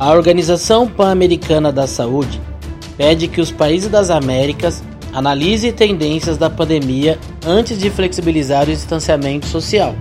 A 0.00 0.12
Organização 0.12 0.86
Pan-Americana 0.86 1.72
da 1.72 1.84
Saúde 1.84 2.40
pede 2.96 3.26
que 3.26 3.40
os 3.40 3.50
países 3.50 3.90
das 3.90 4.10
Américas 4.10 4.80
analisem 5.12 5.72
tendências 5.72 6.38
da 6.38 6.48
pandemia 6.48 7.18
antes 7.44 7.80
de 7.80 7.90
flexibilizar 7.90 8.62
o 8.62 8.66
distanciamento 8.66 9.46
social. 9.46 9.96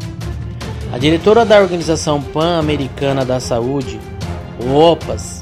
A 0.93 0.99
diretora 0.99 1.43
da 1.43 1.59
Organização 1.59 2.21
Pan-Americana 2.21 3.25
da 3.25 3.39
Saúde, 3.39 3.99
OPAS, 4.71 5.41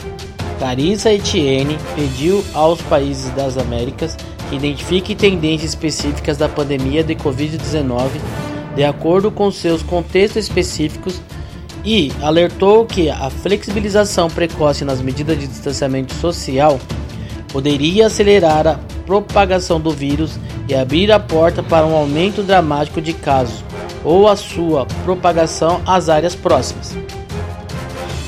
Carissa 0.57 1.11
Etienne, 1.11 1.77
pediu 1.93 2.41
aos 2.53 2.81
países 2.83 3.29
das 3.31 3.57
Américas 3.57 4.15
que 4.49 4.55
identifiquem 4.55 5.17
tendências 5.17 5.71
específicas 5.71 6.37
da 6.37 6.47
pandemia 6.47 7.03
de 7.03 7.13
Covid-19 7.13 8.09
de 8.73 8.83
acordo 8.83 9.31
com 9.31 9.49
seus 9.51 9.81
contextos 9.81 10.43
específicos 10.43 11.21
e 11.85 12.11
alertou 12.21 12.85
que 12.85 13.09
a 13.09 13.29
flexibilização 13.29 14.27
precoce 14.29 14.83
nas 14.83 15.01
medidas 15.01 15.39
de 15.39 15.47
distanciamento 15.47 16.13
social 16.15 16.79
poderia 17.49 18.07
acelerar 18.07 18.67
a 18.67 18.79
propagação 19.05 19.79
do 19.79 19.91
vírus 19.91 20.39
e 20.67 20.73
abrir 20.73 21.11
a 21.11 21.19
porta 21.19 21.61
para 21.61 21.85
um 21.85 21.95
aumento 21.95 22.41
dramático 22.41 22.99
de 22.99 23.13
casos 23.13 23.63
ou 24.03 24.27
a 24.27 24.35
sua 24.35 24.85
propagação 25.03 25.79
às 25.85 26.09
áreas 26.09 26.33
próximas. 26.33 26.97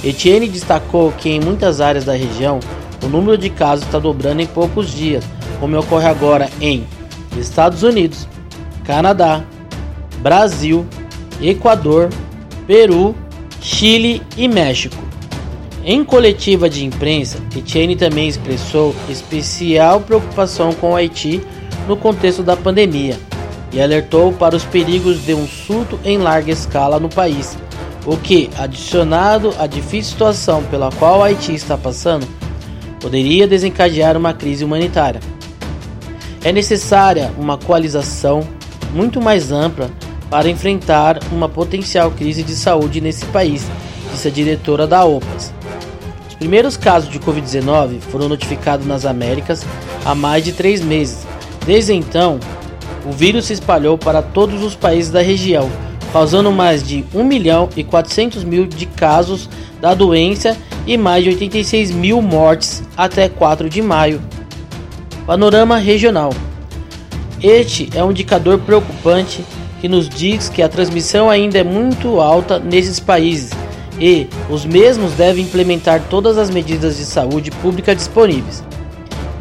Etienne 0.04 0.48
destacou 0.48 1.12
que 1.12 1.30
em 1.30 1.40
muitas 1.40 1.82
áreas 1.82 2.06
da 2.06 2.14
região 2.14 2.60
o 3.04 3.08
número 3.08 3.38
de 3.38 3.50
casos 3.50 3.86
está 3.86 3.98
dobrando 3.98 4.42
em 4.42 4.48
poucos 4.48 4.92
dias, 4.92 5.24
como 5.60 5.78
ocorre 5.78 6.08
agora 6.08 6.50
em 6.62 6.86
Estados 7.38 7.84
Unidos, 7.84 8.28
Canadá, 8.86 9.44
Brasil, 10.20 10.86
Equador, 11.42 12.10
Peru, 12.66 13.16
Chile 13.68 14.24
e 14.38 14.48
México. 14.48 14.96
Em 15.84 16.02
coletiva 16.04 16.70
de 16.70 16.86
imprensa, 16.86 17.38
Etienne 17.56 17.98
também 17.98 18.28
expressou 18.28 18.96
especial 19.10 20.00
preocupação 20.00 20.72
com 20.72 20.92
o 20.92 20.96
Haiti 20.96 21.42
no 21.86 21.98
contexto 21.98 22.42
da 22.42 22.56
pandemia 22.56 23.20
e 23.74 23.82
alertou 23.82 24.32
para 24.32 24.56
os 24.56 24.64
perigos 24.64 25.24
de 25.26 25.34
um 25.34 25.46
surto 25.46 26.00
em 26.06 26.18
larga 26.18 26.50
escala 26.50 26.98
no 26.98 27.10
país, 27.10 27.58
o 28.06 28.16
que, 28.16 28.50
adicionado 28.58 29.54
à 29.60 29.68
difícil 29.68 30.14
situação 30.14 30.64
pela 30.64 30.90
qual 30.94 31.20
o 31.20 31.24
Haiti 31.24 31.54
está 31.54 31.78
passando, 31.78 32.26
poderia 33.02 33.46
desencadear 33.46 34.16
uma 34.16 34.34
crise 34.34 34.64
humanitária. 34.64 35.20
É 36.42 36.54
necessária 36.54 37.34
uma 37.38 37.58
coalização 37.58 38.48
muito 38.94 39.22
mais 39.22 39.52
ampla 39.52 39.92
para 40.30 40.50
enfrentar 40.50 41.20
uma 41.32 41.48
potencial 41.48 42.12
crise 42.12 42.44
de 42.44 42.56
saúde 42.56 43.00
nesse 43.00 43.26
país, 43.28 43.66
disse 44.12 44.28
a 44.28 44.32
diretora 44.32 44.86
da 44.86 45.06
OPAS. 45.06 45.54
Os 46.28 46.36
primeiros 46.36 46.78
casos 46.78 47.10
de 47.10 47.20
Covid-19 47.20 48.00
foram 48.02 48.30
notificados 48.30 48.86
nas 48.86 49.06
Américas 49.06 49.66
há 50.06 50.14
mais 50.14 50.44
de 50.44 50.52
três 50.52 50.82
meses. 50.82 51.26
Desde 51.66 51.94
então, 51.94 52.40
o 53.06 53.12
vírus 53.12 53.46
se 53.46 53.54
espalhou 53.54 53.98
para 53.98 54.22
todos 54.22 54.64
os 54.64 54.76
países 54.76 55.12
da 55.12 55.22
região, 55.22 55.70
causando 56.12 56.52
mais 56.52 56.84
de 56.84 57.06
1 57.14 57.24
milhão 57.24 57.70
e 57.76 57.84
400 57.84 58.44
mil 58.44 58.66
de 58.66 58.86
casos 58.86 59.50
da 59.80 59.94
doença 59.94 60.58
e 60.86 60.98
mais 60.98 61.24
de 61.24 61.30
86 61.32 61.92
mil 61.92 62.22
mortes 62.22 62.84
até 62.96 63.30
4 63.30 63.70
de 63.70 63.82
maio. 63.82 64.22
Panorama 65.26 65.78
regional. 65.78 66.34
Este 67.42 67.90
é 67.94 68.04
um 68.04 68.12
indicador 68.12 68.58
preocupante 68.60 69.44
que 69.80 69.88
nos 69.88 70.10
diz 70.10 70.50
que 70.50 70.62
a 70.62 70.70
transmissão 70.70 71.30
ainda 71.30 71.58
é 71.60 71.64
muito 71.64 72.20
alta 72.20 72.60
nesses 72.60 73.00
países 73.00 73.52
e 74.00 74.28
os 74.50 74.66
mesmos 74.66 75.14
devem 75.14 75.44
implementar 75.44 76.04
todas 76.10 76.38
as 76.38 76.50
medidas 76.50 76.98
de 76.98 77.06
saúde 77.06 77.52
pública 77.52 77.96
disponíveis. 77.96 78.64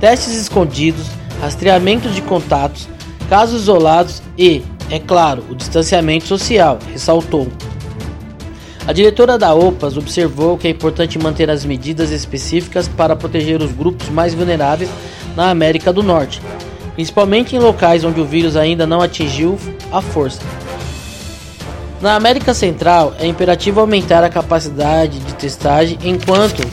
Testes 0.01 0.34
escondidos, 0.34 1.06
rastreamento 1.41 2.09
de 2.09 2.23
contatos, 2.23 2.88
casos 3.28 3.62
isolados 3.62 4.22
e, 4.37 4.62
é 4.91 4.99
claro, 4.99 5.44
o 5.50 5.55
distanciamento 5.55 6.27
social, 6.27 6.78
ressaltou. 6.93 7.49
A 8.87 8.93
diretora 8.93 9.37
da 9.37 9.53
OPAS 9.53 9.97
observou 9.97 10.56
que 10.56 10.69
é 10.69 10.71
importante 10.71 11.19
manter 11.19 11.50
as 11.50 11.65
medidas 11.65 12.12
específicas 12.12 12.87
para 12.87 13.16
proteger 13.16 13.60
os 13.60 13.72
grupos 13.72 14.09
mais 14.09 14.33
vulneráveis 14.33 14.89
na 15.34 15.50
América 15.50 15.93
do 15.93 16.05
Norte, 16.05 16.41
principalmente 16.97 17.55
em 17.55 17.59
locais 17.59 18.03
onde 18.03 18.21
o 18.21 18.25
vírus 18.25 18.57
ainda 18.57 18.87
não 18.87 19.03
atingiu 19.03 19.59
a 19.93 20.01
força. 20.01 20.41
Na 22.01 22.17
América 22.17 22.53
Central, 22.53 23.15
é 23.19 23.27
imperativo 23.27 23.81
aumentar 23.81 24.25
a 24.25 24.31
capacidade 24.31 25.19
de 25.19 25.34
testagem, 25.34 25.99
enquanto 26.03 26.67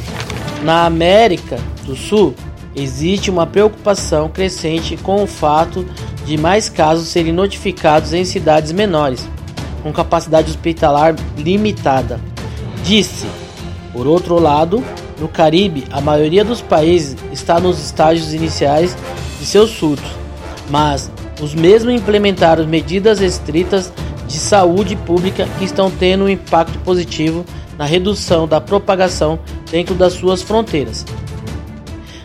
na 0.63 0.85
América 0.85 1.57
do 1.85 1.95
Sul 1.95 2.33
existe 2.75 3.29
uma 3.29 3.45
preocupação 3.45 4.29
crescente 4.29 4.97
com 4.97 5.21
o 5.21 5.27
fato 5.27 5.85
de 6.25 6.37
mais 6.37 6.69
casos 6.69 7.09
serem 7.09 7.33
notificados 7.33 8.13
em 8.13 8.23
cidades 8.25 8.71
menores, 8.71 9.27
com 9.81 9.91
capacidade 9.91 10.49
hospitalar 10.49 11.15
limitada. 11.37 12.19
Disse. 12.83 13.27
Por 13.91 14.07
outro 14.07 14.39
lado, 14.39 14.83
no 15.19 15.27
Caribe, 15.27 15.83
a 15.91 16.01
maioria 16.01 16.43
dos 16.43 16.61
países 16.61 17.15
está 17.31 17.59
nos 17.59 17.79
estágios 17.79 18.33
iniciais 18.33 18.97
de 19.43 19.49
seus 19.49 19.71
surtos, 19.71 20.09
mas 20.69 21.11
os 21.41 21.53
mesmos 21.53 21.93
implementaram 21.93 22.65
medidas 22.65 23.19
estritas 23.19 23.91
de 24.25 24.39
saúde 24.39 24.95
pública 24.95 25.45
que 25.59 25.65
estão 25.65 25.91
tendo 25.91 26.23
um 26.23 26.29
impacto 26.29 26.79
positivo 26.79 27.45
na 27.77 27.83
redução 27.83 28.47
da 28.47 28.61
propagação 28.61 29.37
dentro 29.69 29.95
das 29.95 30.13
suas 30.13 30.41
fronteiras. 30.41 31.05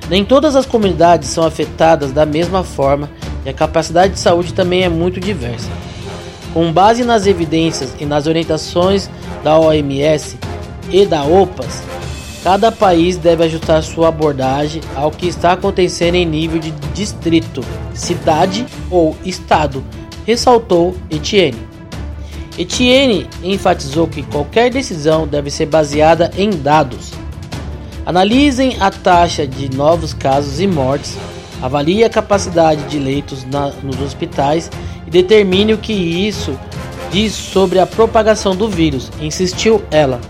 Nem 0.08 0.24
todas 0.24 0.54
as 0.54 0.64
comunidades 0.64 1.30
são 1.30 1.44
afetadas 1.44 2.12
da 2.12 2.24
mesma 2.24 2.62
forma 2.62 3.10
e 3.44 3.48
a 3.48 3.52
capacidade 3.52 4.12
de 4.12 4.20
saúde 4.20 4.54
também 4.54 4.84
é 4.84 4.88
muito 4.88 5.18
diversa. 5.18 5.68
Com 6.54 6.72
base 6.72 7.02
nas 7.02 7.26
evidências 7.26 7.96
e 7.98 8.06
nas 8.06 8.28
orientações 8.28 9.10
da 9.42 9.58
OMS 9.58 10.38
e 10.88 11.04
da 11.04 11.24
OPAS, 11.24 11.82
Cada 12.42 12.70
país 12.70 13.16
deve 13.16 13.44
ajustar 13.44 13.82
sua 13.82 14.08
abordagem 14.08 14.80
ao 14.94 15.10
que 15.10 15.26
está 15.26 15.52
acontecendo 15.52 16.14
em 16.14 16.24
nível 16.24 16.60
de 16.60 16.70
distrito, 16.94 17.62
cidade 17.94 18.64
ou 18.90 19.16
estado, 19.24 19.84
ressaltou 20.24 20.94
Etienne. 21.10 21.58
Etienne 22.56 23.28
enfatizou 23.42 24.06
que 24.06 24.22
qualquer 24.22 24.70
decisão 24.70 25.26
deve 25.26 25.50
ser 25.50 25.66
baseada 25.66 26.30
em 26.36 26.50
dados. 26.50 27.12
Analisem 28.06 28.76
a 28.80 28.90
taxa 28.90 29.46
de 29.46 29.74
novos 29.76 30.14
casos 30.14 30.60
e 30.60 30.66
mortes, 30.66 31.16
avalie 31.60 32.04
a 32.04 32.10
capacidade 32.10 32.82
de 32.84 32.98
leitos 32.98 33.44
na, 33.44 33.70
nos 33.82 34.00
hospitais 34.00 34.70
e 35.06 35.10
determine 35.10 35.74
o 35.74 35.78
que 35.78 35.92
isso 35.92 36.58
diz 37.10 37.32
sobre 37.32 37.78
a 37.78 37.86
propagação 37.86 38.54
do 38.54 38.68
vírus, 38.68 39.10
insistiu 39.20 39.82
ela. 39.90 40.20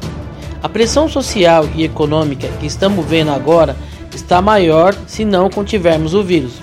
A 0.60 0.68
pressão 0.68 1.08
social 1.08 1.68
e 1.76 1.84
econômica 1.84 2.48
que 2.58 2.66
estamos 2.66 3.06
vendo 3.06 3.30
agora 3.30 3.76
está 4.12 4.42
maior 4.42 4.94
se 5.06 5.24
não 5.24 5.48
contivermos 5.48 6.14
o 6.14 6.22
vírus. 6.22 6.54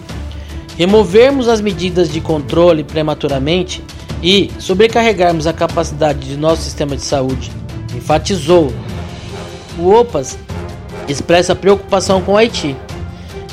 Removermos 0.78 1.47
as 1.47 1.61
medidas 1.61 2.09
de 2.09 2.19
controle 2.19 2.83
prematuramente 2.83 3.81
e 4.22 4.51
sobrecarregarmos 4.59 5.47
a 5.47 5.53
capacidade 5.53 6.28
de 6.28 6.35
nosso 6.35 6.63
sistema 6.63 6.97
de 6.97 7.03
saúde, 7.03 7.50
enfatizou. 7.95 8.73
O 9.79 9.94
OPAS 9.94 10.38
expressa 11.07 11.56
preocupação 11.56 12.22
com 12.22 12.33
o 12.33 12.38
Haiti. 12.38 12.75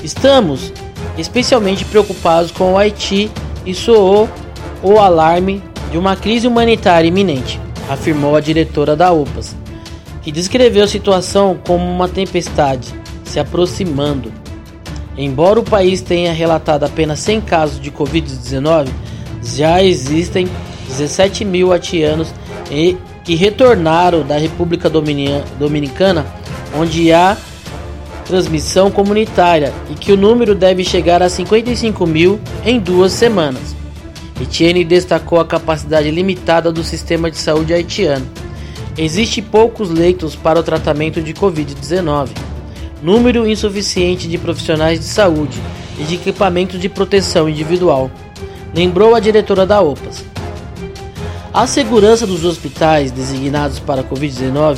Estamos 0.03 0.73
especialmente 1.17 1.85
preocupados 1.85 2.51
com 2.51 2.73
o 2.73 2.79
Haiti 2.79 3.31
e 3.65 3.73
soou 3.73 4.29
o 4.83 4.99
alarme 4.99 5.63
de 5.93 5.99
uma 5.99 6.17
crise 6.17 6.49
humanitária 6.49 7.07
iminente, 7.07 7.61
afirmou 7.89 8.35
a 8.35 8.41
diretora 8.41 8.97
da 8.97 9.13
OPAS 9.13 9.62
que 10.23 10.31
descreveu 10.31 10.85
a 10.85 10.89
situação 10.89 11.59
como 11.67 11.85
uma 11.85 12.09
tempestade 12.09 12.95
se 13.25 13.41
aproximando. 13.41 14.33
Embora 15.17 15.61
o 15.61 15.65
país 15.65 16.01
tenha 16.01 16.33
relatado 16.33 16.85
apenas 16.85 17.19
100 17.21 17.41
casos 17.43 17.81
de 17.81 17.91
Covid-19, 17.91 18.89
já 19.43 19.83
existem 19.83 20.49
17 20.89 21.45
mil 21.45 21.73
haitianos 21.73 22.33
que 23.25 23.35
retornaram 23.35 24.23
da 24.23 24.39
República 24.39 24.89
Dominicana, 24.89 26.25
onde 26.77 27.13
há 27.13 27.37
transmissão 28.25 28.91
comunitária 28.91 29.73
e 29.91 29.95
que 29.95 30.13
o 30.13 30.17
número 30.17 30.55
deve 30.55 30.85
chegar 30.85 31.23
a 31.23 31.29
55 31.29 32.07
mil 32.07 32.41
em 32.65 32.79
duas 32.79 33.13
semanas. 33.13 33.77
Etienne 34.41 34.85
destacou 34.85 35.41
a 35.41 35.45
capacidade 35.45 36.11
limitada 36.11 36.73
do 36.73 36.83
sistema 36.83 37.31
de 37.31 37.37
saúde 37.37 37.75
haitiano 37.75 38.27
Existe 38.97 39.41
poucos 39.41 39.89
leitos 39.89 40.37
para 40.37 40.61
o 40.61 40.63
tratamento 40.63 41.23
de 41.23 41.33
Covid-19, 41.33 42.29
número 43.03 43.49
insuficiente 43.49 44.29
de 44.29 44.37
profissionais 44.37 45.01
de 45.01 45.07
saúde 45.07 45.59
e 45.99 46.05
de 46.05 46.17
equipamentos 46.17 46.79
de 46.79 46.91
proteção 46.91 47.49
individual, 47.49 48.11
lembrou 48.75 49.15
a 49.15 49.21
diretora 49.21 49.65
da 49.65 49.81
OPAS. 49.81 50.23
A 51.55 51.67
segurança 51.67 52.27
dos 52.27 52.45
hospitais 52.45 53.11
designados 53.11 53.79
para 53.79 54.05
Covid-19 54.05 54.77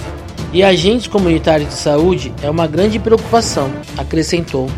e 0.52 0.62
agentes 0.62 1.08
comunitários 1.08 1.70
de 1.70 1.74
saúde 1.74 2.32
é 2.40 2.48
uma 2.48 2.68
grande 2.68 3.00
preocupação, 3.00 3.68
acrescentou. 3.98 4.70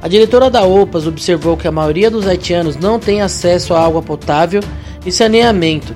A 0.00 0.08
diretora 0.08 0.48
da 0.48 0.64
OPAS 0.64 1.06
observou 1.06 1.54
que 1.54 1.68
a 1.68 1.72
maioria 1.72 2.10
dos 2.10 2.26
haitianos 2.26 2.76
não 2.76 2.98
tem 2.98 3.20
acesso 3.20 3.74
a 3.74 3.84
água 3.84 4.00
potável 4.00 4.62
e 5.04 5.12
saneamento, 5.12 5.94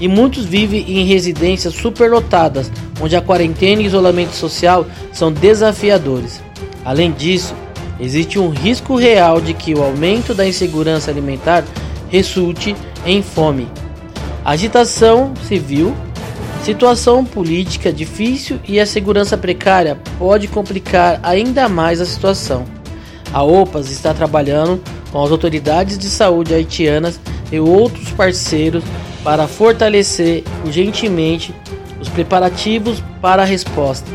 e 0.00 0.08
muitos 0.08 0.44
vivem 0.44 0.84
em 0.88 1.04
residências 1.04 1.74
superlotadas, 1.74 2.70
onde 3.00 3.16
a 3.16 3.20
quarentena 3.20 3.82
e 3.82 3.86
isolamento 3.86 4.34
social 4.34 4.86
são 5.12 5.32
desafiadores. 5.32 6.40
Além 6.84 7.12
disso, 7.12 7.54
existe 8.00 8.38
um 8.38 8.48
risco 8.48 8.96
real 8.96 9.40
de 9.40 9.54
que 9.54 9.74
o 9.74 9.82
aumento 9.82 10.34
da 10.34 10.46
insegurança 10.46 11.10
alimentar 11.10 11.64
resulte 12.08 12.74
em 13.06 13.22
fome. 13.22 13.68
Agitação 14.44 15.32
civil, 15.46 15.94
situação 16.64 17.24
política 17.24 17.92
difícil 17.92 18.58
e 18.66 18.80
a 18.80 18.86
segurança 18.86 19.36
precária 19.36 19.98
pode 20.18 20.48
complicar 20.48 21.20
ainda 21.22 21.68
mais 21.68 22.00
a 22.00 22.06
situação. 22.06 22.64
A 23.32 23.42
OPAS 23.42 23.90
está 23.90 24.12
trabalhando 24.12 24.82
com 25.10 25.22
as 25.22 25.30
autoridades 25.30 25.96
de 25.96 26.08
saúde 26.08 26.54
haitianas 26.54 27.20
e 27.52 27.60
outros 27.60 28.10
parceiros 28.10 28.82
para 29.22 29.46
fortalecer 29.46 30.42
urgentemente 30.64 31.54
os 32.00 32.08
preparativos 32.08 33.02
para 33.20 33.42
a 33.42 33.44
resposta, 33.44 34.10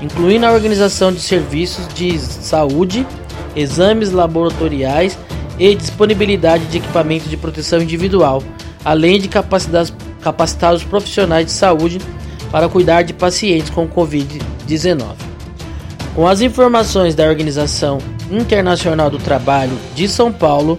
incluindo 0.00 0.46
a 0.46 0.52
organização 0.52 1.10
de 1.10 1.20
serviços 1.20 1.88
de 1.94 2.16
saúde, 2.18 3.04
exames 3.56 4.12
laboratoriais 4.12 5.18
e 5.58 5.74
disponibilidade 5.74 6.66
de 6.66 6.76
equipamentos 6.76 7.28
de 7.28 7.36
proteção 7.36 7.80
individual, 7.80 8.42
além 8.84 9.18
de 9.20 9.26
capacitar 9.28 10.74
os 10.74 10.84
profissionais 10.84 11.46
de 11.46 11.52
saúde 11.52 12.00
para 12.52 12.68
cuidar 12.68 13.02
de 13.02 13.12
pacientes 13.12 13.70
com 13.70 13.88
Covid-19. 13.88 15.14
Com 16.14 16.28
as 16.28 16.40
informações 16.40 17.14
da 17.14 17.26
Organização 17.26 17.98
Internacional 18.30 19.10
do 19.10 19.18
Trabalho 19.18 19.76
de 19.94 20.06
São 20.08 20.32
Paulo, 20.32 20.78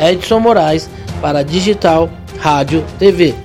Edson 0.00 0.40
Moraes 0.40 0.90
para 1.24 1.42
Digital 1.42 2.10
Rádio 2.38 2.84
TV. 2.98 3.43